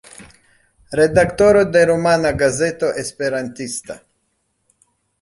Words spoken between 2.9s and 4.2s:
Esperantista.